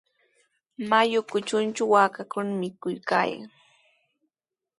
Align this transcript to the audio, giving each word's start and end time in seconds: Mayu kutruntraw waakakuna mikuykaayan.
Mayu 0.89 1.19
kutruntraw 1.29 1.91
waakakuna 1.93 2.51
mikuykaayan. 2.61 3.49